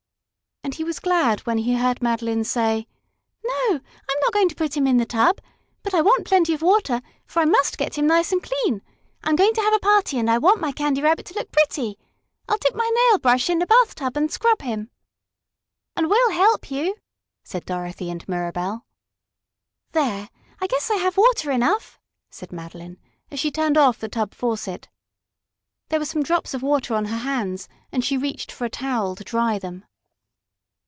[0.63, 2.87] And he was glad when he heard Madeline say:
[3.43, 5.39] "No, I'm not going to put him in the tub.
[5.83, 8.81] But I want plenty of water, for I must get him nice and clean.
[9.23, 11.97] I'm going to have a party, and I want my Candy Rabbit to look pretty.
[12.47, 14.91] I'll dip my nail brush in the bathtub and scrub him."
[15.97, 16.95] "And we'll help you,"
[17.43, 18.85] said Dorothy and Mirabell.
[19.91, 20.29] "There,
[20.61, 21.99] I guess I have water enough,"
[22.29, 22.97] said Madeline,
[23.29, 24.87] as she turned off the tub faucet.
[25.89, 29.15] There were some drops of water on her hands, and she reached for a towel
[29.15, 29.83] to dry them.